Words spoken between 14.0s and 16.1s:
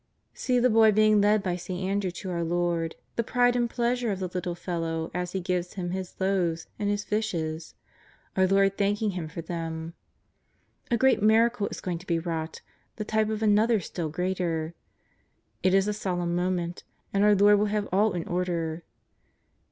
greater. It is a